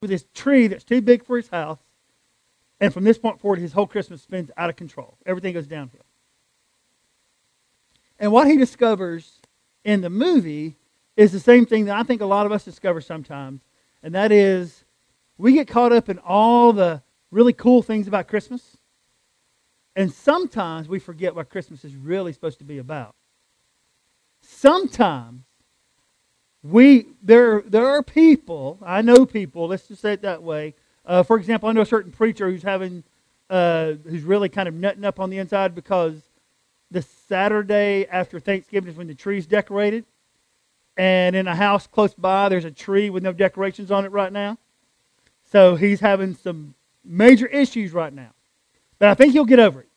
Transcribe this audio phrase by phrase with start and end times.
[0.00, 1.78] with this tree that's too big for his house.
[2.80, 5.16] And from this point forward, his whole Christmas spins out of control.
[5.24, 6.04] Everything goes downhill.
[8.18, 9.40] And what he discovers
[9.84, 10.76] in the movie
[11.16, 13.62] is the same thing that I think a lot of us discover sometimes,
[14.02, 14.84] and that is
[15.38, 18.76] we get caught up in all the really cool things about Christmas,
[19.94, 23.14] and sometimes we forget what Christmas is really supposed to be about.
[24.42, 25.45] Sometimes
[26.70, 29.68] we there there are people I know people.
[29.68, 30.74] Let's just say it that way.
[31.04, 33.04] Uh, for example, I know a certain preacher who's having
[33.48, 36.20] uh, who's really kind of nutting up on the inside because
[36.90, 40.04] the Saturday after Thanksgiving is when the tree's decorated,
[40.96, 44.32] and in a house close by there's a tree with no decorations on it right
[44.32, 44.58] now.
[45.44, 46.74] So he's having some
[47.04, 48.30] major issues right now,
[48.98, 49.88] but I think he'll get over it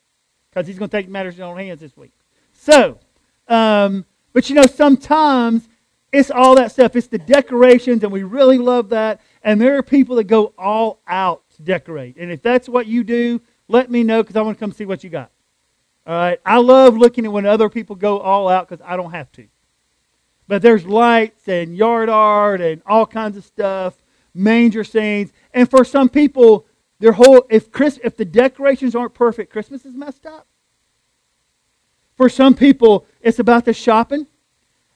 [0.50, 2.12] because he's going to take matters in his own hands this week.
[2.54, 3.00] So,
[3.48, 5.69] um, but you know, sometimes
[6.12, 6.96] it's all that stuff.
[6.96, 9.22] It's the decorations, and we really love that.
[9.44, 12.18] And there are people that go all out to decorate.
[12.18, 14.86] And if that's what you do, let me know because I want to come see
[14.86, 15.32] what you got.
[16.08, 16.40] All right.
[16.46, 19.48] I love looking at when other people go all out because I don't have to.
[20.48, 23.94] But there's lights and yard art and all kinds of stuff,
[24.34, 25.32] manger scenes.
[25.54, 26.66] And for some people,
[27.00, 30.48] their whole if Chris if the decorations aren't perfect, Christmas is messed up.
[32.18, 34.26] For some people, it's about the shopping.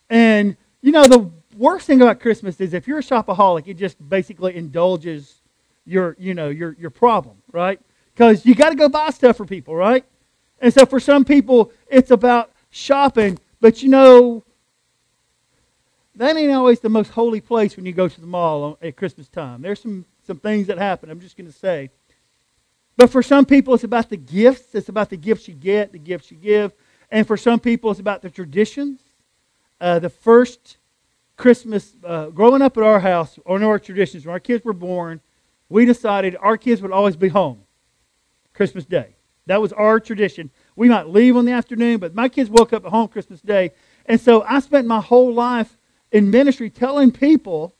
[0.09, 3.97] And you know, the worst thing about Christmas is if you're a shopaholic, it just
[4.07, 5.41] basically indulges
[5.85, 7.79] your, you know, your, your problem, right?
[8.13, 10.05] Because you got to go buy stuff for people, right?
[10.59, 14.43] And so for some people, it's about shopping, but you know,
[16.15, 19.29] that ain't always the most holy place when you go to the mall at Christmas
[19.29, 19.61] time.
[19.61, 21.91] There's some, some things that happen, I'm just going to say.
[22.97, 24.75] But for some people, it's about the gifts.
[24.75, 26.73] It's about the gifts you get, the gifts you give.
[27.09, 29.02] And for some people, it's about the traditions
[29.83, 30.77] uh, the first
[31.35, 35.19] Christmas, uh, growing up at our house, of our traditions, when our kids were born,
[35.67, 37.63] we decided our kids would always be home
[38.53, 39.17] Christmas Day.
[39.47, 40.51] That was our tradition.
[40.77, 43.71] We might leave on the afternoon, but my kids woke up at home Christmas Day.
[44.05, 45.77] And so I spent my whole life
[46.13, 47.75] in ministry telling people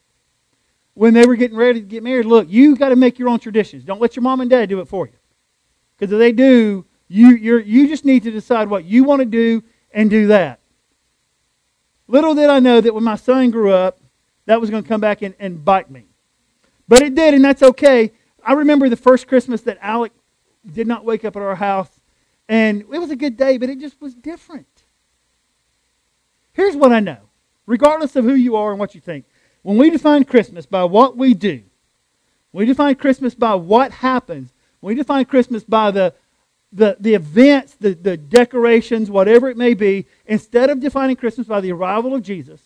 [0.95, 3.39] when they were getting ready to get married, look, you got to make your own
[3.39, 3.85] traditions.
[3.85, 5.13] Don't let your mom and dad do it for you.
[5.97, 9.25] Because if they do, you, you you just need to decide what you want to
[9.25, 9.63] do
[9.94, 10.59] and do that.
[12.08, 14.00] Little did I know that when my son grew up,
[14.46, 16.06] that was going to come back and, and bite me.
[16.88, 18.12] But it did, and that's okay.
[18.44, 20.12] I remember the first Christmas that Alec
[20.69, 21.90] did not wake up at our house,
[22.50, 24.68] and it was a good day, but it just was different.
[26.53, 27.18] Here's what I know
[27.66, 29.25] regardless of who you are and what you think,
[29.62, 31.64] when we define Christmas by what we do,
[32.52, 36.14] we define Christmas by what happens, we define Christmas by the
[36.73, 41.61] the, the events, the, the decorations, whatever it may be, instead of defining Christmas by
[41.61, 42.61] the arrival of Jesus,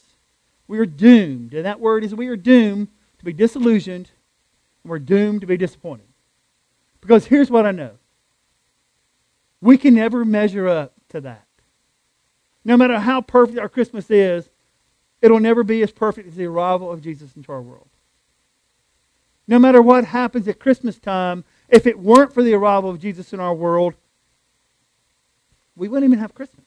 [0.67, 1.53] we are doomed.
[1.53, 2.87] And that word is we are doomed
[3.19, 4.09] to be disillusioned,
[4.83, 6.07] and we're doomed to be disappointed.
[7.01, 7.91] Because here's what I know
[9.61, 11.45] we can never measure up to that.
[12.63, 14.49] No matter how perfect our Christmas is,
[15.21, 17.87] it'll never be as perfect as the arrival of Jesus into our world.
[19.47, 23.33] No matter what happens at Christmas time, if it weren't for the arrival of Jesus
[23.33, 23.95] in our world,
[25.75, 26.65] we wouldn't even have Christmas.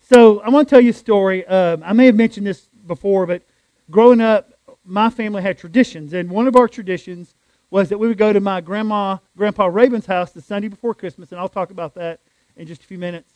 [0.00, 1.46] So I want to tell you a story.
[1.46, 3.42] Um, I may have mentioned this before, but
[3.90, 4.52] growing up,
[4.84, 7.34] my family had traditions, and one of our traditions
[7.70, 11.30] was that we would go to my grandma, grandpa Raven's house the Sunday before Christmas,
[11.30, 12.20] and I'll talk about that
[12.56, 13.32] in just a few minutes.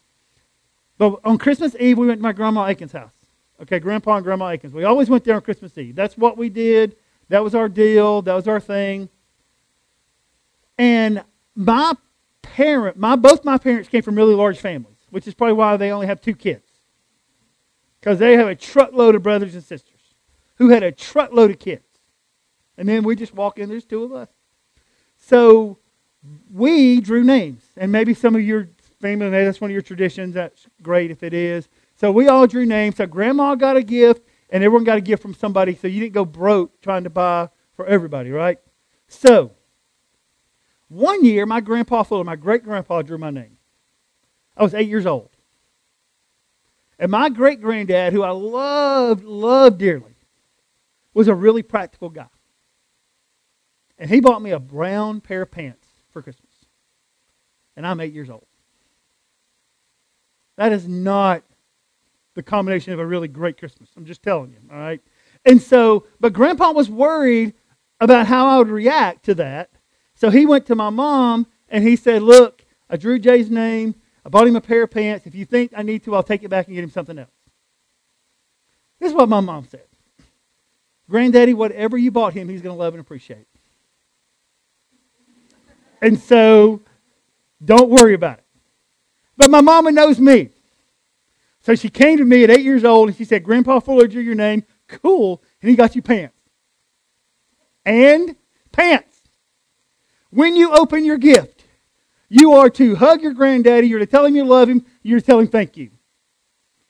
[0.98, 3.12] But on Christmas Eve, we went to my grandma Aiken's house.
[3.62, 4.74] Okay, Grandpa and Grandma Aikens.
[4.74, 5.94] We always went there on Christmas Eve.
[5.94, 6.96] That's what we did.
[7.28, 8.20] That was our deal.
[8.22, 9.08] That was our thing.
[10.78, 11.94] And my
[12.42, 15.90] parent, my both my parents came from really large families, which is probably why they
[15.90, 16.62] only have two kids.
[18.00, 20.14] Because they have a truckload of brothers and sisters
[20.56, 21.82] who had a truckload of kids.
[22.78, 24.28] And then we just walk in, there's two of us.
[25.16, 25.78] So
[26.52, 27.64] we drew names.
[27.76, 28.68] And maybe some of your
[29.00, 30.34] family, that's one of your traditions.
[30.34, 31.68] That's great if it is.
[31.96, 32.96] So we all drew names.
[32.96, 35.74] So grandma got a gift, and everyone got a gift from somebody.
[35.74, 38.58] So you didn't go broke trying to buy for everybody, right?
[39.08, 39.52] So
[40.88, 43.58] one year, my grandpa Fuller, my great grandpa, drew my name.
[44.56, 45.30] I was eight years old.
[46.98, 50.16] And my great granddad, who I loved, loved dearly,
[51.12, 52.28] was a really practical guy.
[53.98, 56.52] And he bought me a brown pair of pants for Christmas.
[57.76, 58.46] And I'm eight years old.
[60.56, 61.42] That is not
[62.34, 63.90] the combination of a really great Christmas.
[63.96, 65.00] I'm just telling you, all right?
[65.44, 67.54] And so, but Grandpa was worried
[68.00, 69.70] about how I would react to that.
[70.16, 73.94] So he went to my mom and he said, Look, I drew Jay's name.
[74.24, 75.26] I bought him a pair of pants.
[75.26, 77.30] If you think I need to, I'll take it back and get him something else.
[78.98, 79.84] This is what my mom said.
[81.08, 83.46] Granddaddy, whatever you bought him, he's going to love and appreciate.
[86.02, 86.80] And so,
[87.64, 88.44] don't worry about it.
[89.36, 90.50] But my mama knows me.
[91.60, 94.22] So she came to me at eight years old and she said, Grandpa Fuller drew
[94.22, 94.64] your name.
[94.88, 95.42] Cool.
[95.60, 96.36] And he got you pants.
[97.84, 98.36] And
[98.72, 99.15] pants.
[100.36, 101.64] When you open your gift,
[102.28, 103.88] you are to hug your granddaddy.
[103.88, 104.84] You're to tell him you love him.
[105.02, 105.88] You're to tell him thank you.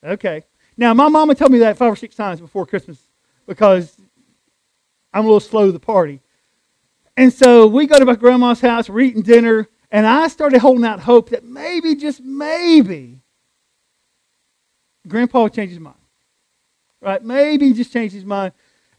[0.02, 0.42] Okay.
[0.76, 2.98] Now, my mama told me that five or six times before Christmas
[3.46, 3.96] because
[5.14, 6.22] I'm a little slow to the party.
[7.16, 10.84] And so we go to my grandma's house, we're eating dinner, and I started holding
[10.84, 13.20] out hope that maybe, just maybe,
[15.06, 15.94] Grandpa would change his mind.
[17.00, 17.22] Right?
[17.22, 18.54] Maybe he just changed his mind.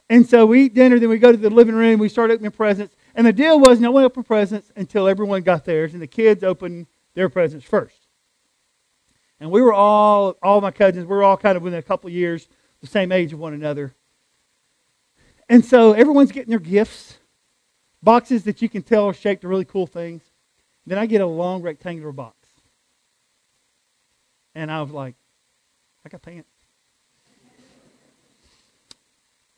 [0.10, 2.52] And so we eat dinner, then we go to the living room, we start opening
[2.52, 2.96] presents.
[3.18, 6.44] And the deal was no one opened presents until everyone got theirs, and the kids
[6.44, 6.86] opened
[7.16, 8.06] their presents first.
[9.40, 12.12] And we were all, all my cousins, we were all kind of within a couple
[12.12, 12.48] years,
[12.80, 13.96] the same age of one another.
[15.50, 17.18] And so everyone's getting their gifts,
[18.04, 20.22] boxes that you can tell are shaped to really cool things.
[20.86, 22.36] Then I get a long rectangular box.
[24.54, 25.16] And I was like,
[26.06, 26.50] I got pants.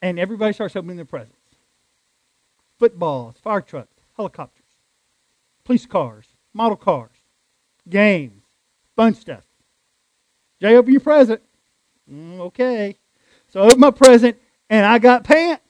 [0.01, 1.38] and everybody starts opening their presents
[2.79, 4.65] footballs, fire trucks, helicopters,
[5.65, 7.11] police cars, model cars,
[7.87, 8.41] games,
[8.95, 9.43] fun stuff.
[10.61, 11.41] Jay, open your present.
[12.11, 12.97] Mm, okay.
[13.49, 14.37] So I opened my present,
[14.69, 15.63] and I got pants.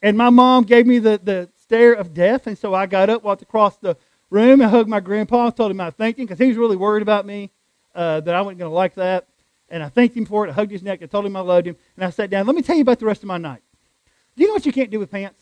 [0.00, 3.22] And my mom gave me the, the stare of death, and so I got up,
[3.22, 3.96] walked across the
[4.30, 7.02] room, and hugged my grandpa, told him I thanked him because he was really worried
[7.02, 7.50] about me,
[7.94, 9.26] uh, that I wasn't going to like that.
[9.68, 10.50] And I thanked him for it.
[10.50, 11.02] I hugged his neck.
[11.02, 11.76] I told him I loved him.
[11.96, 12.46] And I sat down.
[12.46, 13.62] Let me tell you about the rest of my night.
[14.36, 15.41] Do you know what you can't do with pants?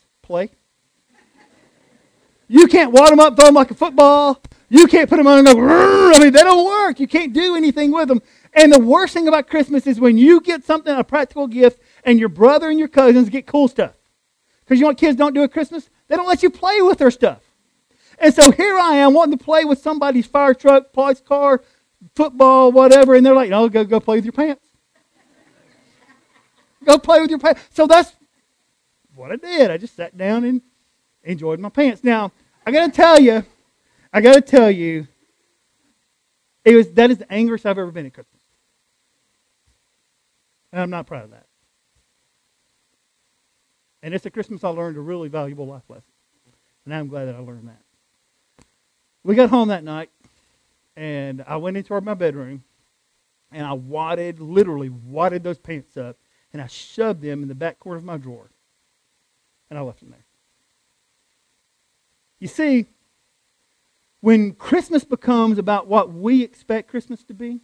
[2.47, 4.41] You can't wad them up, throw them like a football.
[4.69, 6.99] You can't put them on and go, I mean, they don't work.
[6.99, 8.21] You can't do anything with them.
[8.53, 12.19] And the worst thing about Christmas is when you get something, a practical gift, and
[12.19, 13.93] your brother and your cousins get cool stuff.
[14.61, 15.89] Because you know what kids don't do at Christmas?
[16.07, 17.41] They don't let you play with their stuff.
[18.17, 21.61] And so here I am wanting to play with somebody's fire truck, police car,
[22.15, 24.65] football, whatever, and they're like, no, go, go play with your pants.
[26.85, 27.61] go play with your pants.
[27.71, 28.13] So that's
[29.21, 29.71] what I did.
[29.71, 30.61] I just sat down and
[31.23, 32.03] enjoyed my pants.
[32.03, 32.31] Now,
[32.65, 33.45] I got to tell you,
[34.11, 35.07] I got to tell you,
[36.65, 38.41] it was that is the angriest I've ever been at Christmas.
[40.73, 41.45] And I'm not proud of that.
[44.03, 46.03] And it's a Christmas I learned a really valuable life lesson.
[46.85, 48.65] And I'm glad that I learned that.
[49.23, 50.09] We got home that night,
[50.95, 52.63] and I went into my bedroom,
[53.51, 56.17] and I wadded, literally wadded those pants up,
[56.53, 58.49] and I shoved them in the back corner of my drawer.
[59.71, 60.25] And I left them there.
[62.39, 62.87] You see,
[64.19, 67.61] when Christmas becomes about what we expect Christmas to be,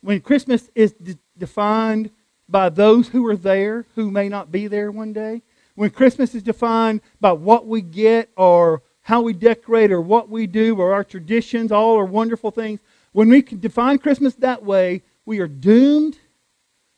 [0.00, 2.10] when Christmas is de- defined
[2.48, 5.42] by those who are there who may not be there one day,
[5.74, 10.46] when Christmas is defined by what we get or how we decorate or what we
[10.46, 12.80] do or our traditions, all are wonderful things,
[13.12, 16.18] when we can define Christmas that way, we are doomed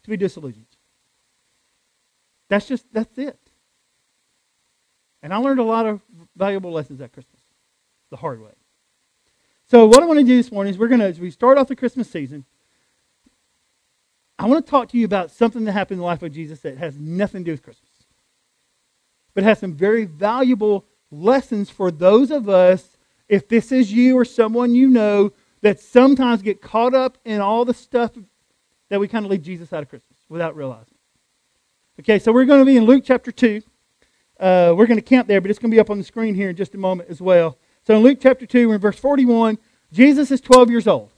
[0.05, 0.66] to be disillusioned.
[2.49, 3.39] That's just, that's it.
[5.23, 6.01] And I learned a lot of
[6.37, 7.41] valuable lessons at Christmas
[8.11, 8.53] the hard way.
[9.69, 11.59] So, what I want to do this morning is we're going to, as we start
[11.59, 12.45] off the Christmas season,
[14.39, 16.61] I want to talk to you about something that happened in the life of Jesus
[16.61, 17.91] that has nothing to do with Christmas,
[19.35, 22.97] but has some very valuable lessons for those of us,
[23.29, 27.65] if this is you or someone you know, that sometimes get caught up in all
[27.65, 28.13] the stuff
[28.89, 30.96] that we kind of leave Jesus out of Christmas without realizing.
[31.99, 33.63] Okay, so we're going to be in Luke chapter 2.
[34.39, 36.35] Uh, we're going to camp there, but it's going to be up on the screen
[36.35, 37.57] here in just a moment as well.
[37.87, 39.57] So in Luke chapter 2, we're in verse 41.
[39.91, 41.11] Jesus is 12 years old.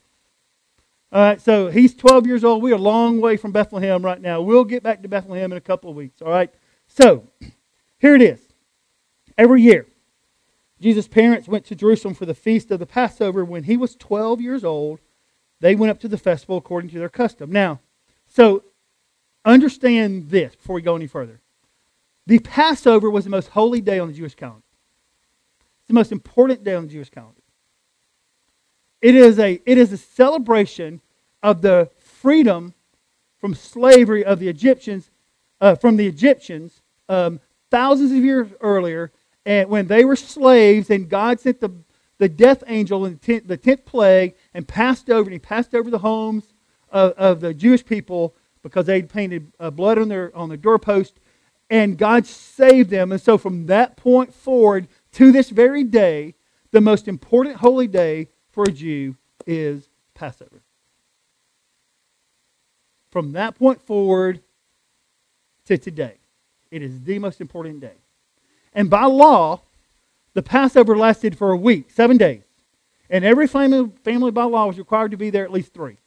[1.11, 2.62] All right, so he's 12 years old.
[2.62, 4.40] We are a long way from Bethlehem right now.
[4.40, 6.23] We'll get back to Bethlehem in a couple of weeks.
[6.23, 6.54] All right,
[6.87, 7.25] so
[7.99, 8.40] here it is.
[9.37, 9.88] Every year,
[10.80, 13.44] Jesus' parents went to Jerusalem for the feast of the Passover.
[13.44, 15.00] When he was 12 years old,
[15.58, 17.50] they went up to the festival according to their custom.
[17.50, 17.80] Now,
[18.28, 18.62] so
[19.45, 21.40] understand this before we go any further.
[22.26, 24.64] The Passover was the most holy day on the Jewish calendar
[25.80, 27.40] It's the most important day on the Jewish calendar.
[29.00, 31.00] It is a, it is a celebration
[31.42, 32.75] of the freedom
[33.38, 35.11] from slavery of the Egyptians,
[35.61, 37.40] uh, from the Egyptians um,
[37.71, 39.12] thousands of years earlier,
[39.47, 41.71] and when they were slaves, and God sent the,
[42.18, 45.75] the death angel in the tenth, the tenth plague and passed over, and he passed
[45.75, 46.52] over the homes
[46.90, 48.35] of, of the Jewish people
[48.68, 51.20] because they'd painted uh, blood on their on their doorpost,
[51.70, 53.12] and God saved them.
[53.12, 56.34] And so from that point forward, to this very day,
[56.70, 60.62] the most important holy day for a Jew is Passover.
[63.10, 64.42] From that point forward,
[65.68, 66.14] to today.
[66.70, 67.94] It is the most important day.
[68.72, 69.60] And by law,
[70.34, 72.42] the Passover lasted for a week, seven days.
[73.10, 75.98] And every family, family by law was required to be there at least three.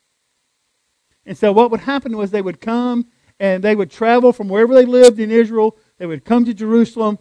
[1.25, 3.07] And so what would happen was they would come
[3.39, 5.77] and they would travel from wherever they lived in Israel.
[5.97, 7.19] They would come to Jerusalem.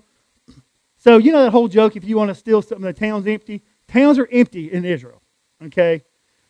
[0.97, 3.63] So you know that whole joke, if you want to steal something, the town's empty.
[3.89, 5.23] Towns are empty in Israel.
[5.65, 6.03] Okay?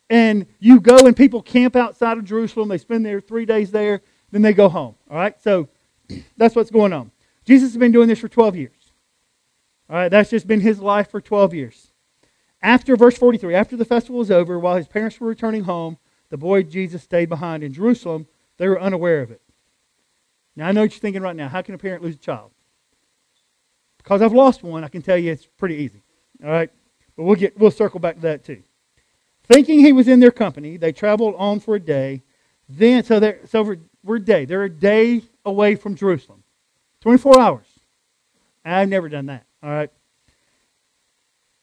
[0.09, 2.67] And you go and people camp outside of Jerusalem.
[2.67, 4.01] They spend their three days there.
[4.29, 4.95] Then they go home.
[5.09, 5.41] All right?
[5.41, 5.69] So
[6.37, 7.11] that's what's going on.
[7.45, 8.93] Jesus has been doing this for 12 years.
[9.89, 10.09] All right?
[10.09, 11.91] That's just been his life for 12 years.
[12.61, 15.97] After verse 43, after the festival was over, while his parents were returning home,
[16.31, 18.25] the boy Jesus stayed behind in Jerusalem.
[18.57, 19.41] They were unaware of it.
[20.55, 21.49] Now, I know what you're thinking right now.
[21.49, 22.51] How can a parent lose a child?
[23.97, 26.01] Because I've lost one, I can tell you it's pretty easy.
[26.43, 26.71] All right?
[27.15, 28.63] But we'll, get, we'll circle back to that too.
[29.43, 32.23] Thinking he was in their company, they traveled on for a day.
[32.67, 34.45] Then, so, they're, so we're, we're a day.
[34.45, 36.43] They're a day away from Jerusalem.
[37.01, 37.67] 24 hours.
[38.63, 39.45] I've never done that.
[39.61, 39.91] All right?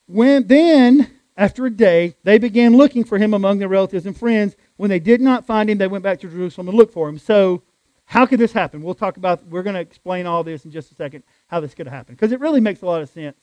[0.07, 4.57] When then, after a day, they began looking for him among their relatives and friends.
[4.77, 7.17] When they did not find him, they went back to Jerusalem and looked for him.
[7.17, 7.63] So
[8.07, 8.83] how could this happen?
[8.83, 11.75] We'll talk about, we're going to explain all this in just a second, how this
[11.75, 12.17] could happen.
[12.17, 13.39] Because it really makes a lot of sense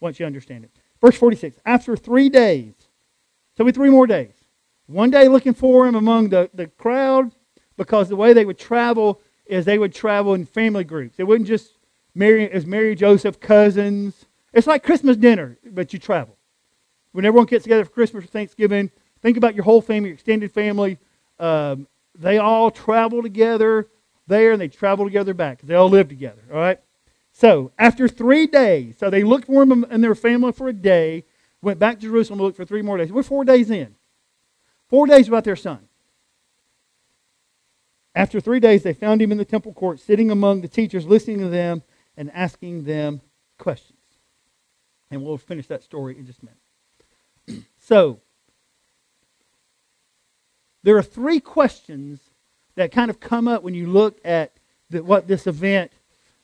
[0.00, 0.70] once you understand it.
[1.02, 2.72] Verse 46 After three days,
[3.58, 4.32] so we three more days,
[4.86, 7.32] one day looking for him among the, the crowd,
[7.76, 11.16] because the way they would travel is they would travel in family groups.
[11.18, 11.74] It wouldn't just
[12.14, 14.24] marry as Mary Joseph cousins.
[14.54, 16.37] It's like Christmas dinner, but you travel.
[17.12, 18.90] When everyone gets together for Christmas or Thanksgiving,
[19.22, 20.98] think about your whole family, your extended family.
[21.38, 21.86] Um,
[22.18, 23.88] they all travel together
[24.26, 25.60] there and they travel together back.
[25.62, 26.80] They all live together, all right?
[27.32, 31.24] So after three days, so they looked for him and their family for a day,
[31.62, 33.12] went back to Jerusalem to look for three more days.
[33.12, 33.94] We're four days in.
[34.88, 35.88] Four days without their son.
[38.14, 41.38] After three days, they found him in the temple court, sitting among the teachers, listening
[41.38, 41.82] to them
[42.16, 43.20] and asking them
[43.58, 43.98] questions.
[45.10, 46.57] And we'll finish that story in just a minute.
[47.88, 48.20] So,
[50.82, 52.20] there are three questions
[52.74, 54.52] that kind of come up when you look at
[54.90, 55.90] the, what this event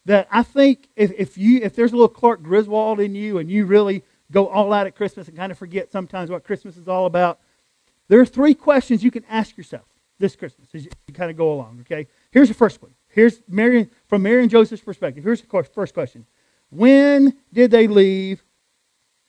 [0.07, 3.51] that I think if, if you if there's a little Clark Griswold in you and
[3.51, 6.89] you really go all out at Christmas and kind of forget sometimes what Christmas is
[6.89, 7.41] all about,
[8.09, 9.85] there are three questions you can ask yourself
[10.19, 11.81] this Christmas as you, kind of go along.
[11.83, 12.95] Okay, here's the first one.
[13.09, 15.23] Here's Mary from Mary and Joseph's perspective.
[15.23, 16.25] Here's the first question:
[16.71, 18.43] When did they leave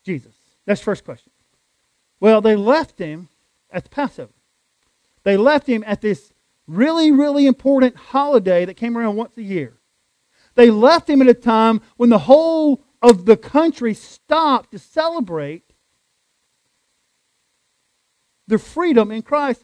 [0.05, 0.33] Jesus?
[0.65, 1.33] That's the first question.
[2.19, 3.29] Well, they left him
[3.69, 4.33] at the Passover.
[5.23, 6.33] They left him at this
[6.67, 9.79] really, really important holiday that came around once a year.
[10.55, 15.73] They left him at a time when the whole of the country stopped to celebrate
[18.47, 19.63] their freedom in Christ.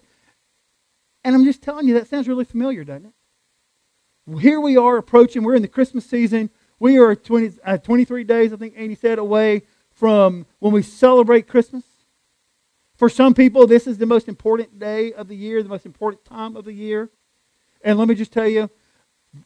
[1.23, 4.39] And I'm just telling you, that sounds really familiar, doesn't it?
[4.39, 6.49] Here we are approaching, we're in the Christmas season.
[6.79, 11.47] We are 20, uh, 23 days, I think Andy said, away from when we celebrate
[11.47, 11.83] Christmas.
[13.01, 16.23] For some people, this is the most important day of the year, the most important
[16.23, 17.09] time of the year.
[17.83, 18.69] And let me just tell you,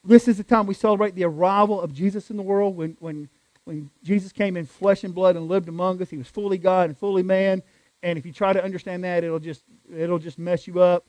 [0.04, 2.76] this is the time we celebrate the arrival of Jesus in the world.
[2.76, 3.30] When, when,
[3.64, 6.90] when Jesus came in flesh and blood and lived among us, he was fully God
[6.90, 7.64] and fully man.
[8.04, 11.08] And if you try to understand that, it'll just, it'll just mess you up.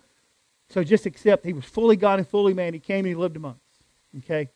[0.68, 2.74] So just accept he was fully God and fully man.
[2.74, 4.22] He came and he lived among us.
[4.22, 4.50] Okay?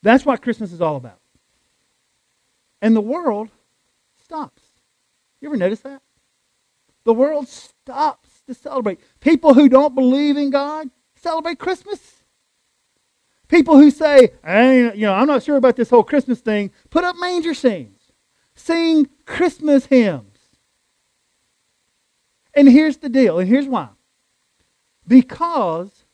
[0.00, 1.20] That's what Christmas is all about.
[2.80, 3.50] And the world
[4.24, 4.62] stops.
[5.42, 6.00] You ever notice that?
[7.04, 9.00] The world stops to celebrate.
[9.20, 12.24] People who don't believe in God celebrate Christmas.
[13.48, 17.16] People who say, you know, I'm not sure about this whole Christmas thing, put up
[17.18, 18.12] manger scenes.
[18.54, 20.38] Sing Christmas hymns.
[22.54, 23.88] And here's the deal, and here's why.
[25.06, 26.04] Because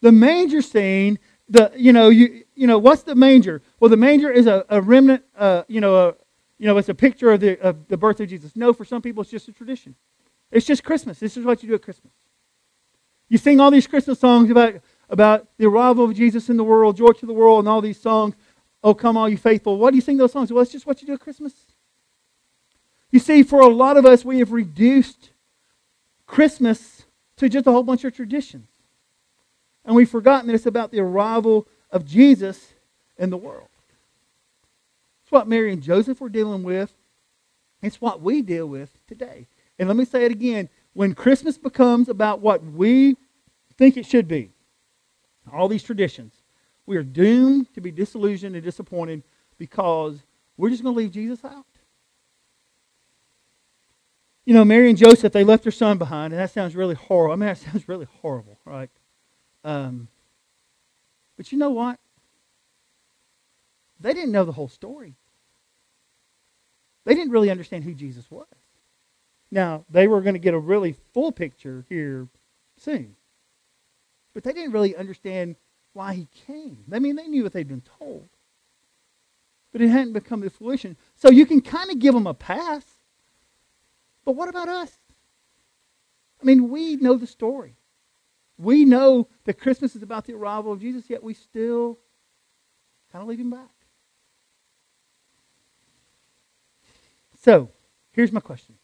[0.00, 3.62] the manger scene, the you know, you you know, what's the manger?
[3.80, 6.14] Well, the manger is a, a remnant, uh, you know, a,
[6.58, 8.54] you know, it's a picture of the of the birth of Jesus.
[8.56, 9.94] No, for some people, it's just a tradition.
[10.50, 11.18] It's just Christmas.
[11.18, 12.12] This is what you do at Christmas.
[13.28, 14.74] You sing all these Christmas songs about,
[15.10, 18.00] about the arrival of Jesus in the world, joy to the world, and all these
[18.00, 18.34] songs.
[18.84, 19.78] Oh, come, all you faithful.
[19.78, 20.52] Why do you sing those songs?
[20.52, 21.52] Well, it's just what you do at Christmas.
[23.10, 25.30] You see, for a lot of us, we have reduced
[26.26, 27.04] Christmas
[27.36, 28.68] to just a whole bunch of traditions.
[29.84, 32.74] And we've forgotten that it's about the arrival of Jesus
[33.18, 33.68] in the world.
[35.22, 36.92] It's what Mary and Joseph were dealing with.
[37.82, 39.46] It's what we deal with today.
[39.78, 43.16] And let me say it again when Christmas becomes about what we
[43.78, 44.52] think it should be,
[45.52, 46.34] all these traditions,
[46.86, 49.22] we are doomed to be disillusioned and disappointed
[49.58, 50.20] because
[50.56, 51.66] we're just going to leave Jesus out.
[54.46, 57.34] You know, Mary and Joseph, they left their son behind, and that sounds really horrible.
[57.34, 58.90] I mean, that sounds really horrible, right?
[59.64, 60.08] Um,
[61.36, 61.98] But you know what?
[64.00, 65.16] They didn't know the whole story.
[67.04, 68.46] They didn't really understand who Jesus was.
[69.56, 72.28] Now, they were going to get a really full picture here
[72.76, 73.16] soon.
[74.34, 75.56] But they didn't really understand
[75.94, 76.84] why he came.
[76.92, 78.28] I mean, they knew what they'd been told.
[79.72, 80.98] But it hadn't become the fruition.
[81.14, 82.84] So you can kind of give them a pass.
[84.26, 84.92] But what about us?
[86.42, 87.76] I mean, we know the story.
[88.58, 91.98] We know that Christmas is about the arrival of Jesus, yet we still
[93.10, 93.70] kind of leave him back.
[97.40, 97.70] So,
[98.12, 98.74] here's my question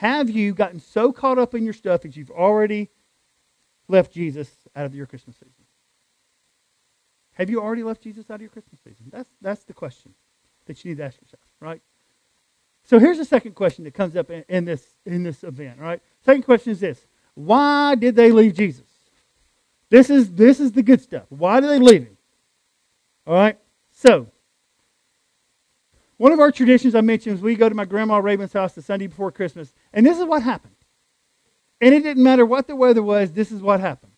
[0.00, 2.88] Have you gotten so caught up in your stuff that you've already
[3.86, 5.66] left Jesus out of your Christmas season?
[7.34, 9.10] Have you already left Jesus out of your Christmas season?
[9.12, 10.14] That's, that's the question
[10.64, 11.82] that you need to ask yourself, right?
[12.84, 16.00] So here's the second question that comes up in, in, this, in this event, right?
[16.24, 18.88] Second question is this Why did they leave Jesus?
[19.90, 21.24] This is, this is the good stuff.
[21.28, 22.16] Why did they leave him?
[23.26, 23.58] All right?
[23.92, 24.28] So,
[26.20, 28.82] one of our traditions I mentioned is we go to my grandma Raven's house the
[28.82, 30.74] Sunday before Christmas, and this is what happened.
[31.80, 34.12] And it didn't matter what the weather was, this is what happened.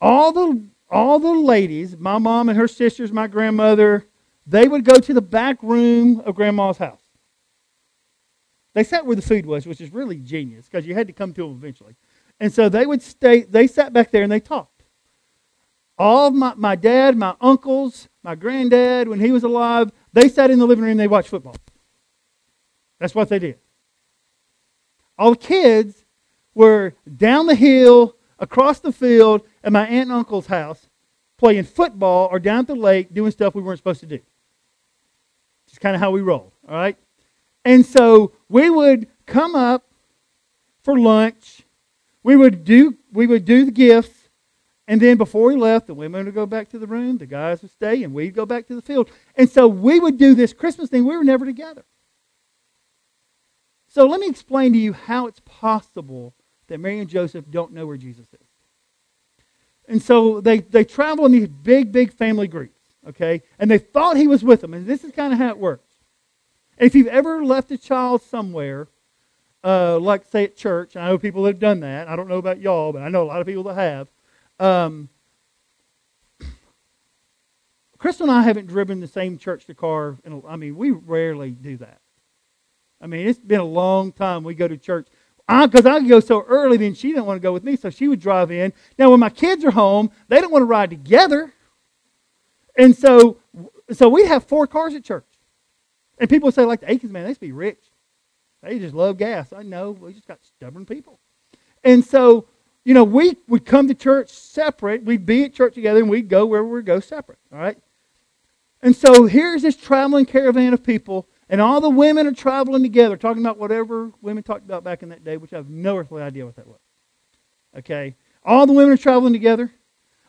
[0.00, 4.06] All the all the ladies, my mom and her sisters, my grandmother,
[4.46, 7.02] they would go to the back room of grandma's house.
[8.74, 11.32] They sat where the food was, which is really genius because you had to come
[11.32, 11.96] to them eventually.
[12.38, 14.84] And so they would stay, they sat back there and they talked.
[15.98, 20.58] All my, my dad, my uncles, my granddad, when he was alive, they sat in
[20.58, 21.56] the living room they watched football.
[23.00, 23.58] That's what they did.
[25.18, 26.04] All the kids
[26.54, 30.88] were down the hill, across the field, at my aunt and uncle's house,
[31.36, 34.20] playing football or down at the lake doing stuff we weren't supposed to do.
[35.66, 36.96] It's kind of how we roll, all right?
[37.64, 39.84] And so we would come up
[40.82, 41.62] for lunch.
[42.22, 44.13] We would do we would do the gifts
[44.86, 47.62] and then before we left, the women would go back to the room, the guys
[47.62, 49.10] would stay, and we'd go back to the field.
[49.34, 51.06] And so we would do this Christmas thing.
[51.06, 51.84] We were never together.
[53.88, 56.34] So let me explain to you how it's possible
[56.66, 58.48] that Mary and Joseph don't know where Jesus is.
[59.86, 63.42] And so they, they travel in these big, big family groups, okay?
[63.58, 64.74] And they thought he was with them.
[64.74, 65.92] And this is kind of how it works.
[66.76, 68.88] And if you've ever left a child somewhere,
[69.62, 72.08] uh, like say at church, I know people that have done that.
[72.08, 74.08] I don't know about y'all, but I know a lot of people that have.
[74.58, 75.08] Um,
[77.98, 80.18] Crystal and I haven't driven the same church to car.
[80.24, 82.00] In a, I mean, we rarely do that.
[83.00, 85.08] I mean, it's been a long time we go to church.
[85.46, 87.90] Because I, I go so early, then she didn't want to go with me, so
[87.90, 88.72] she would drive in.
[88.98, 91.52] Now, when my kids are home, they don't want to ride together.
[92.78, 93.38] And so,
[93.92, 95.26] so we have four cars at church.
[96.18, 97.82] And people say, like the Aikens, man, they used to be rich.
[98.62, 99.52] They just love gas.
[99.52, 99.90] I know.
[99.90, 101.20] We just got stubborn people.
[101.82, 102.46] And so
[102.84, 105.04] you know, we would come to church separate.
[105.04, 107.38] We'd be at church together and we'd go wherever we go separate.
[107.52, 107.78] All right?
[108.82, 113.16] And so here's this traveling caravan of people, and all the women are traveling together,
[113.16, 116.22] talking about whatever women talked about back in that day, which I have no earthly
[116.22, 116.80] idea what that was.
[117.78, 118.14] Okay?
[118.44, 119.72] All the women are traveling together.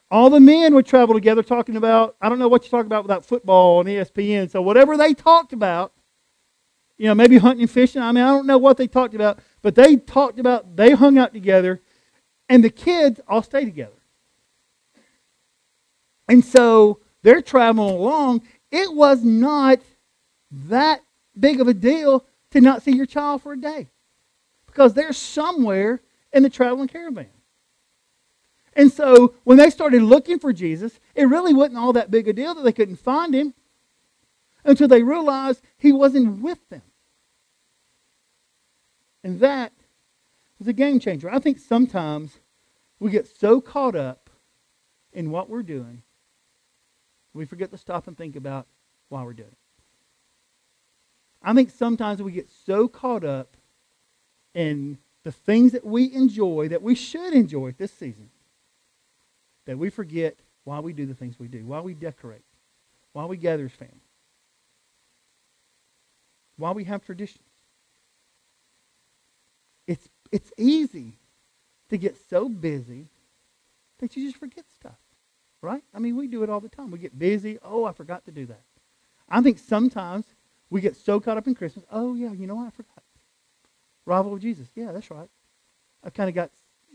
[0.10, 3.04] All the men would travel together talking about, I don't know what you talk about
[3.04, 4.50] without football and ESPN.
[4.50, 5.92] So whatever they talked about,
[6.98, 8.02] you know, maybe hunting and fishing.
[8.02, 11.18] I mean, I don't know what they talked about, but they talked about, they hung
[11.18, 11.82] out together
[12.50, 13.92] and the kids all stay together.
[16.28, 18.44] And so they're traveling along.
[18.72, 19.80] It was not
[20.52, 21.02] that
[21.38, 23.90] big of a deal to not see your child for a day
[24.66, 26.02] because they're somewhere
[26.34, 27.28] in the traveling caravan.
[28.76, 32.34] And so when they started looking for Jesus, it really wasn't all that big a
[32.34, 33.54] deal that they couldn't find him
[34.66, 36.82] until they realized he wasn't with them.
[39.24, 39.72] And that
[40.60, 41.30] was a game changer.
[41.30, 42.40] I think sometimes
[43.00, 44.30] we get so caught up
[45.14, 46.04] in what we're doing,
[47.34, 48.68] we forget to stop and think about
[49.10, 49.58] why we're doing it.
[51.42, 53.56] I think sometimes we get so caught up
[54.54, 58.30] in the things that we enjoy, that we should enjoy this season,
[59.66, 62.46] that we forget why we do the things we do, why we decorate,
[63.14, 64.02] why we gather as family,
[66.58, 67.44] why we have traditions.
[70.32, 71.14] It's easy
[71.90, 73.08] to get so busy
[74.00, 74.98] that you just forget stuff.
[75.62, 75.84] Right?
[75.94, 76.92] I mean, we do it all the time.
[76.92, 77.58] We get busy.
[77.64, 78.62] Oh, I forgot to do that.
[79.28, 80.26] I think sometimes
[80.70, 81.86] we get so caught up in Christmas.
[81.92, 82.68] Oh, yeah, you know what?
[82.68, 83.04] I forgot.
[84.06, 84.68] Rival of Jesus.
[84.76, 85.30] Yeah, that's right.
[86.04, 86.52] I kind of got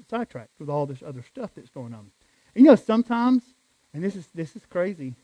[0.08, 2.10] sidetracked with all this other stuff that's going on.
[2.54, 3.42] You know, sometimes,
[3.92, 5.14] and this is this is crazy.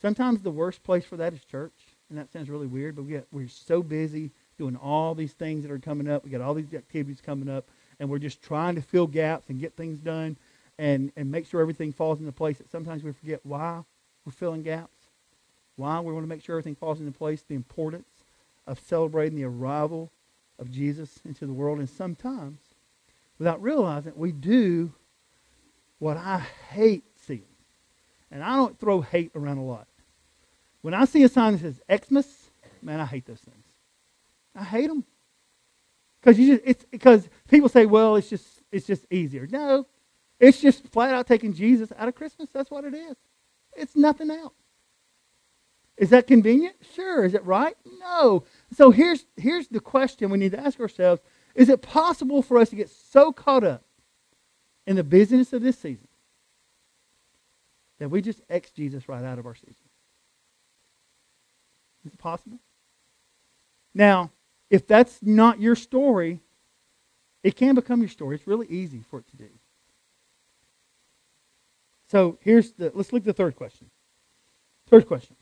[0.00, 1.72] Sometimes the worst place for that is church,
[2.08, 2.96] and that sounds really weird.
[2.96, 6.24] But we get we're so busy doing all these things that are coming up.
[6.24, 7.64] We got all these activities coming up,
[7.98, 10.36] and we're just trying to fill gaps and get things done.
[10.78, 12.58] and, and make sure everything falls into place.
[12.58, 13.82] That sometimes we forget why
[14.24, 14.96] we're filling gaps,
[15.76, 18.08] why we want to make sure everything falls into place, the importance
[18.66, 20.10] of celebrating the arrival
[20.58, 21.78] of Jesus into the world.
[21.78, 22.58] And sometimes,
[23.38, 24.92] without realizing it, we do
[25.98, 26.38] what I
[26.70, 27.42] hate seeing.
[28.30, 29.86] And I don't throw hate around a lot.
[30.82, 32.50] When I see a sign that says Xmas,
[32.82, 33.64] man, I hate those things.
[34.58, 35.04] I hate them.
[36.20, 39.46] Because you just it's because people say, well, it's just it's just easier.
[39.50, 39.86] No,
[40.40, 42.48] it's just flat out taking Jesus out of Christmas.
[42.52, 43.16] That's what it is.
[43.76, 44.54] It's nothing else.
[45.96, 46.76] Is that convenient?
[46.94, 47.24] Sure.
[47.24, 47.76] Is it right?
[48.00, 48.44] No.
[48.72, 51.22] So here's here's the question we need to ask ourselves:
[51.54, 53.84] Is it possible for us to get so caught up
[54.86, 56.08] in the busyness of this season
[57.98, 59.74] that we just X Jesus right out of our season?
[62.04, 62.58] Is it possible?
[63.94, 64.30] Now,
[64.70, 66.40] if that's not your story,
[67.42, 68.36] it can become your story.
[68.36, 69.48] It's really easy for it to do.
[72.08, 73.90] So here's the let's look at the third question.
[74.86, 75.36] Third question.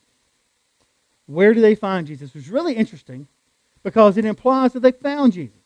[1.27, 2.35] Where do they find Jesus?
[2.35, 3.29] It's really interesting
[3.83, 5.61] because it implies that they found Jesus.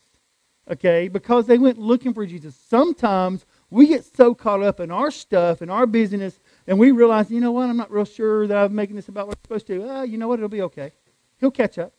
[0.69, 1.07] Okay?
[1.07, 2.55] Because they went looking for Jesus.
[2.55, 7.31] Sometimes we get so caught up in our stuff and our business and we realize,
[7.31, 9.67] you know what, I'm not real sure that I'm making this about what I'm supposed
[9.67, 9.89] to.
[9.89, 10.91] Uh, you know what, it'll be okay.
[11.39, 11.93] He'll catch up.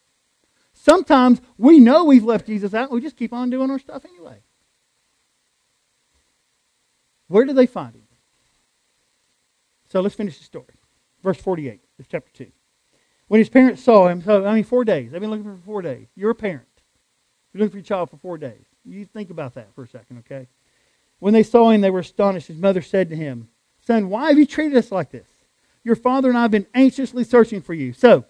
[0.82, 4.04] Sometimes we know we've left Jesus out, and we just keep on doing our stuff
[4.04, 4.42] anyway.
[7.28, 8.02] Where did they find him?
[9.90, 10.74] So let's finish the story.
[11.22, 12.50] Verse 48 of chapter 2.
[13.28, 15.12] When his parents saw him, so I mean, four days.
[15.12, 16.08] They've been looking for for four days.
[16.16, 16.66] You're a parent.
[17.52, 18.64] You're looking for your child for four days.
[18.84, 20.48] You think about that for a second, okay?
[21.20, 22.48] When they saw him, they were astonished.
[22.48, 23.46] His mother said to him,
[23.86, 25.28] Son, why have you treated us like this?
[25.84, 27.92] Your father and I have been anxiously searching for you.
[27.92, 28.24] So,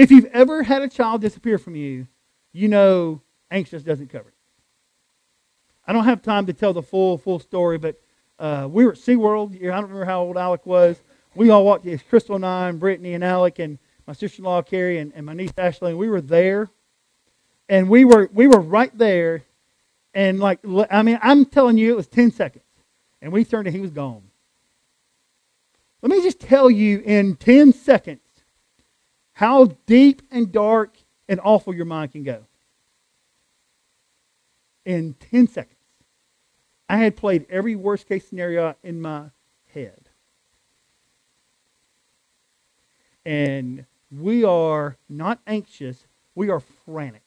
[0.00, 2.06] if you've ever had a child disappear from you,
[2.52, 4.34] you know anxious doesn't cover it.
[5.86, 8.00] I don't have time to tell the full full story, but
[8.38, 9.56] uh, we were at SeaWorld.
[9.56, 11.02] I don't remember how old Alec was.
[11.34, 14.98] We all walked, it's Crystal and I, and Brittany and Alec, and my sister-in-law Carrie,
[14.98, 16.70] and, and my niece Ashley, and we were there.
[17.68, 19.42] And we were we were right there,
[20.14, 20.60] and like
[20.90, 22.64] I mean, I'm telling you, it was 10 seconds.
[23.20, 24.22] And we turned and he was gone.
[26.00, 28.20] Let me just tell you in 10 seconds
[29.40, 32.44] how deep and dark and awful your mind can go.
[34.84, 35.78] In 10 seconds,
[36.90, 39.30] I had played every worst case scenario in my
[39.72, 40.10] head.
[43.24, 47.22] And we are not anxious, we are frantic.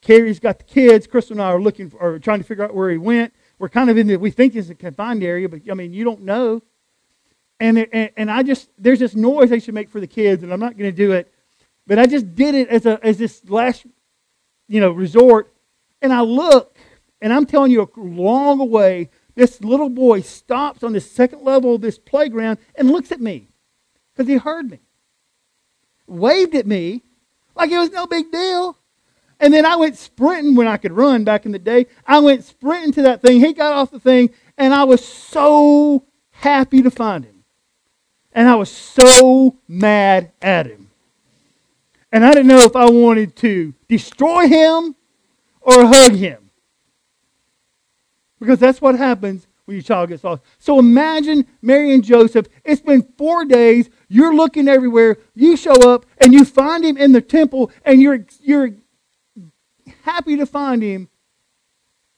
[0.00, 1.06] Carrie's got the kids.
[1.06, 3.32] Crystal and I are looking for, are trying to figure out where he went.
[3.60, 6.02] We're kind of in the, we think it's a confined area, but I mean, you
[6.02, 6.60] don't know.
[7.60, 10.52] And, and, and I just, there's this noise I should make for the kids, and
[10.52, 11.32] I'm not going to do it.
[11.86, 13.86] But I just did it as, a, as this last,
[14.68, 15.54] you know, resort.
[16.02, 16.76] And I look,
[17.20, 21.74] and I'm telling you, a long way, this little boy stops on the second level
[21.74, 23.48] of this playground and looks at me
[24.14, 24.80] because he heard me.
[26.06, 27.02] Waved at me
[27.54, 28.78] like it was no big deal.
[29.40, 31.86] And then I went sprinting when I could run back in the day.
[32.06, 33.40] I went sprinting to that thing.
[33.40, 37.33] He got off the thing, and I was so happy to find him.
[38.34, 40.90] And I was so mad at him.
[42.10, 44.96] And I didn't know if I wanted to destroy him
[45.60, 46.50] or hug him.
[48.38, 50.42] Because that's what happens when your child gets lost.
[50.58, 52.46] So imagine Mary and Joseph.
[52.64, 53.88] It's been four days.
[54.08, 55.18] You're looking everywhere.
[55.34, 58.70] You show up and you find him in the temple and you're, you're
[60.02, 61.08] happy to find him.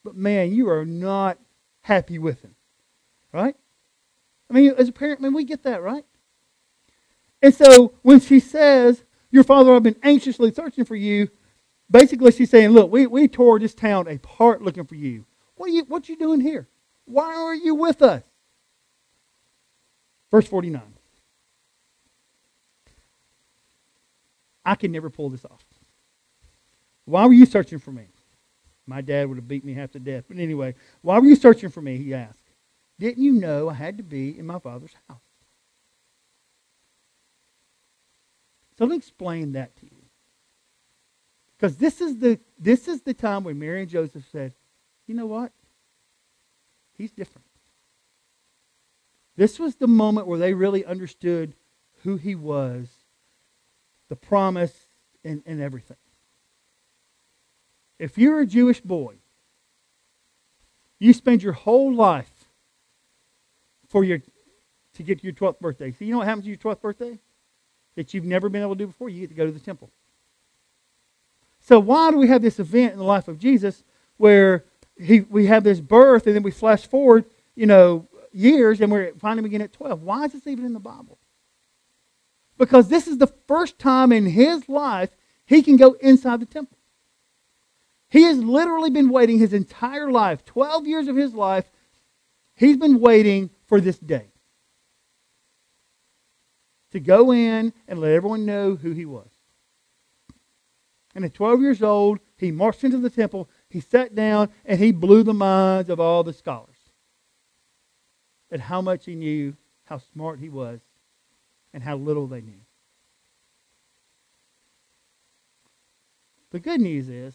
[0.03, 1.37] But man, you are not
[1.81, 2.55] happy with him.
[3.31, 3.55] Right?
[4.49, 6.05] I mean, as a parent, I man, we get that, right?
[7.41, 11.29] And so when she says, Your father, I've been anxiously searching for you,
[11.89, 15.25] basically she's saying, Look, we, we tore this town apart looking for you.
[15.55, 16.67] What are you what are you doing here?
[17.05, 18.23] Why are you with us?
[20.31, 20.81] Verse 49.
[24.65, 25.63] I can never pull this off.
[27.05, 28.07] Why were you searching for me?
[28.85, 30.25] My dad would have beat me half to death.
[30.27, 31.97] But anyway, why were you searching for me?
[31.97, 32.46] He asked.
[32.99, 35.19] Didn't you know I had to be in my father's house?
[38.77, 39.91] So let me explain that to you.
[41.57, 44.53] Because this is the this is the time when Mary and Joseph said,
[45.07, 45.51] you know what?
[46.97, 47.45] He's different.
[49.35, 51.53] This was the moment where they really understood
[52.03, 52.87] who he was,
[54.09, 54.73] the promise,
[55.23, 55.97] and, and everything.
[57.99, 59.15] If you're a Jewish boy,
[60.99, 62.36] you spend your whole life
[63.87, 64.19] for your
[64.95, 65.91] to get to your 12th birthday.
[65.91, 67.19] So you know what happens to your 12th birthday?
[67.95, 69.09] That you've never been able to do before?
[69.09, 69.91] You get to go to the temple.
[71.59, 73.83] So why do we have this event in the life of Jesus
[74.17, 74.65] where
[74.99, 79.13] he, we have this birth, and then we flash forward, you know, years, and we're
[79.13, 80.01] finding him again at 12.
[80.01, 81.17] Why is this even in the Bible?
[82.57, 85.11] Because this is the first time in his life
[85.45, 86.77] he can go inside the temple.
[88.09, 91.65] He has literally been waiting his entire life, 12 years of his life,
[92.55, 94.27] he's been waiting for this day
[96.91, 99.29] to go in and let everyone know who he was.
[101.13, 104.91] And at 12 years old, he marched into the temple, he sat down, and he
[104.91, 106.75] blew the minds of all the scholars
[108.51, 110.79] at how much he knew, how smart he was,
[111.73, 112.61] and how little they knew.
[116.51, 117.33] The good news is,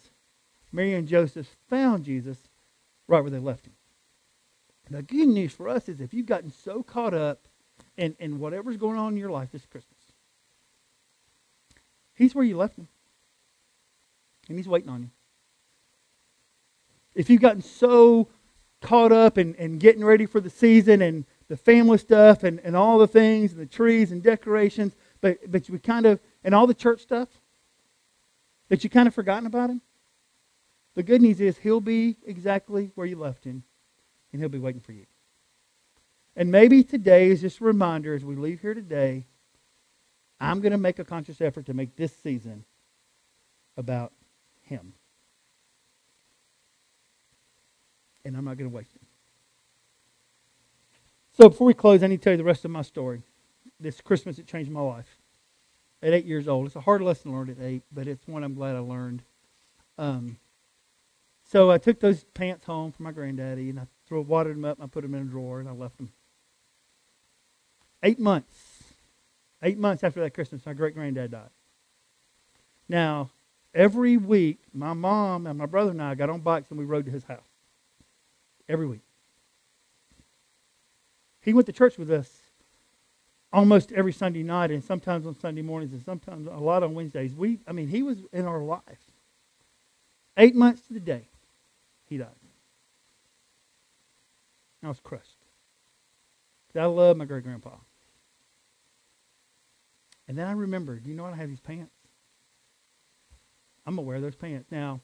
[0.71, 2.37] Mary and Joseph found Jesus
[3.07, 3.73] right where they left him.
[4.93, 7.47] The good news for us is if you've gotten so caught up
[7.97, 9.97] in, in whatever's going on in your life this Christmas,
[12.13, 12.87] He's where you left him.
[14.47, 15.09] And He's waiting on you.
[17.15, 18.27] If you've gotten so
[18.81, 22.75] caught up in, in getting ready for the season and the family stuff and, and
[22.75, 26.67] all the things and the trees and decorations, but, but you kind of, and all
[26.67, 27.29] the church stuff,
[28.69, 29.81] that you kind of forgotten about him.
[30.93, 33.63] The good news is he'll be exactly where you left him,
[34.33, 35.05] and he'll be waiting for you.
[36.35, 39.25] And maybe today is just a reminder as we leave here today,
[40.39, 42.65] I'm going to make a conscious effort to make this season
[43.77, 44.11] about
[44.63, 44.93] him.
[48.25, 49.01] And I'm not going to waste it.
[51.37, 53.21] So before we close, I need to tell you the rest of my story.
[53.79, 55.17] This Christmas, it changed my life.
[56.01, 58.53] At eight years old, it's a hard lesson learned at eight, but it's one I'm
[58.53, 59.23] glad I learned.
[59.97, 60.37] Um,
[61.49, 63.87] so I took those pants home from my granddaddy, and I
[64.21, 66.11] watered them up, and I put them in a drawer, and I left them.
[68.01, 68.83] Eight months,
[69.61, 71.49] eight months after that Christmas, my great granddad died.
[72.89, 73.29] Now,
[73.73, 77.05] every week, my mom and my brother and I got on bikes and we rode
[77.05, 77.47] to his house.
[78.67, 79.01] Every week.
[81.41, 82.29] He went to church with us
[83.51, 87.33] almost every Sunday night and sometimes on Sunday mornings and sometimes a lot on Wednesdays.
[87.33, 88.81] We I mean, he was in our life.
[90.37, 91.27] Eight months to the day,
[92.09, 92.42] he died.
[94.83, 95.37] I was crushed.
[96.75, 97.75] I love my great grandpa.
[100.27, 101.33] And then I remembered, do you know what?
[101.33, 101.93] I have these pants.
[103.85, 104.71] I'm gonna wear those pants.
[104.71, 105.01] Now,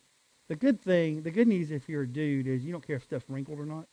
[0.47, 3.03] the good thing, the good news if you're a dude is you don't care if
[3.03, 3.85] stuff's wrinkled or not.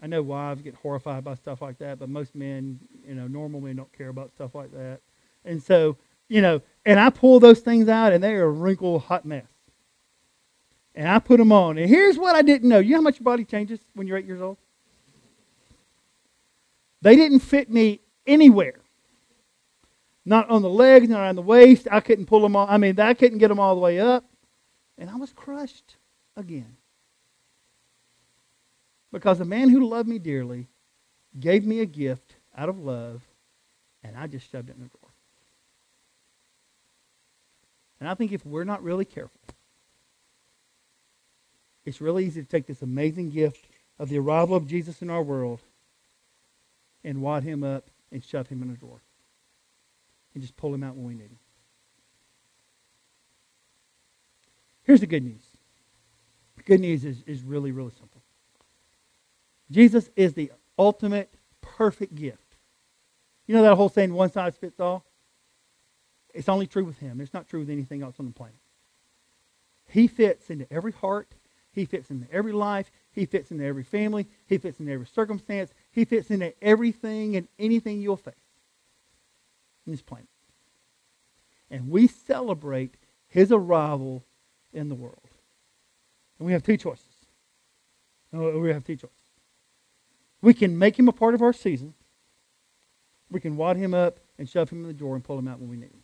[0.00, 3.60] I know wives get horrified by stuff like that, but most men, you know, normal
[3.60, 5.00] men don't care about stuff like that.
[5.44, 5.96] And so,
[6.28, 9.53] you know, and I pull those things out and they are a wrinkled hot mess.
[10.94, 11.76] And I put them on.
[11.78, 12.78] And here's what I didn't know.
[12.78, 14.58] You know how much your body changes when you're eight years old?
[17.02, 18.80] They didn't fit me anywhere.
[20.24, 21.86] Not on the legs, not on the waist.
[21.90, 22.66] I couldn't pull them all.
[22.68, 24.24] I mean, I couldn't get them all the way up.
[24.96, 25.96] And I was crushed
[26.36, 26.76] again.
[29.12, 30.68] Because the man who loved me dearly
[31.38, 33.22] gave me a gift out of love,
[34.02, 35.10] and I just shoved it in the drawer.
[38.00, 39.40] And I think if we're not really careful,
[41.84, 43.66] it's really easy to take this amazing gift
[43.98, 45.60] of the arrival of Jesus in our world
[47.02, 49.02] and wad him up and shove him in a drawer
[50.32, 51.38] and just pull him out when we need him.
[54.84, 55.42] Here's the good news.
[56.56, 58.22] The good news is, is really, really simple.
[59.70, 62.56] Jesus is the ultimate perfect gift.
[63.46, 65.04] You know that whole saying, one size fits all?
[66.32, 67.20] It's only true with him.
[67.20, 68.56] It's not true with anything else on the planet.
[69.88, 71.28] He fits into every heart.
[71.74, 72.90] He fits into every life.
[73.10, 74.28] He fits into every family.
[74.46, 75.72] He fits into every circumstance.
[75.90, 78.34] He fits into everything and anything you'll face
[79.84, 80.28] in this planet.
[81.70, 82.94] And we celebrate
[83.26, 84.24] his arrival
[84.72, 85.18] in the world.
[86.38, 87.06] And we have two choices.
[88.32, 89.16] We have two choices.
[90.40, 91.94] We can make him a part of our season.
[93.30, 95.58] We can wad him up and shove him in the drawer and pull him out
[95.58, 96.02] when we need him.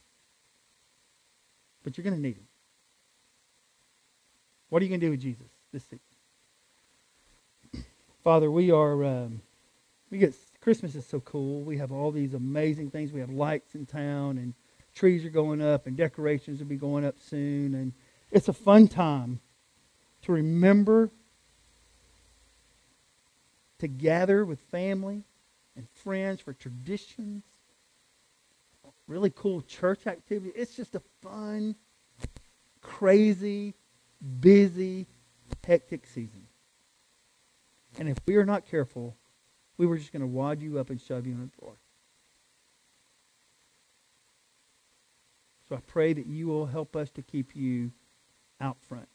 [1.85, 2.47] But you're going to need him.
[4.69, 5.87] What are you going to do with Jesus this?
[8.23, 9.41] Father, we are, um,
[10.11, 11.63] we get, Christmas is so cool.
[11.63, 13.13] We have all these amazing things.
[13.13, 14.55] We have lights in town and
[14.95, 17.75] trees are going up and decorations will be going up soon.
[17.75, 17.93] And
[18.31, 19.41] it's a fun time
[20.23, 21.11] to remember
[23.79, 25.23] to gather with family
[25.77, 27.43] and friends for traditions,
[29.07, 30.53] really cool church activity.
[30.55, 31.75] It's just a fun,
[32.83, 33.75] crazy,
[34.41, 35.07] busy,
[35.65, 36.47] hectic season.
[37.99, 39.17] And if we are not careful,
[39.77, 41.77] we were just going to wad you up and shove you in a drawer.
[45.69, 47.93] So I pray that you will help us to keep you
[48.61, 49.09] out front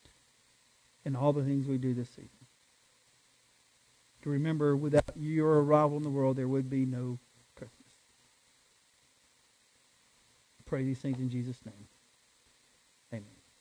[1.03, 2.29] in all the things we do this season.
[4.23, 7.19] To remember, without your arrival in the world, there would be no
[7.55, 7.91] Christmas.
[10.65, 11.87] Pray these things in Jesus' name.